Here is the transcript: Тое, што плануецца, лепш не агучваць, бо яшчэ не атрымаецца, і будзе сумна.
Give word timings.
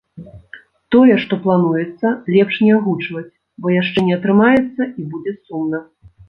Тое, 0.93 1.17
што 1.23 1.33
плануецца, 1.43 2.07
лепш 2.37 2.55
не 2.65 2.71
агучваць, 2.77 3.27
бо 3.63 3.75
яшчэ 3.75 3.97
не 4.09 4.13
атрымаецца, 4.19 4.81
і 4.89 5.01
будзе 5.13 5.37
сумна. 5.45 5.85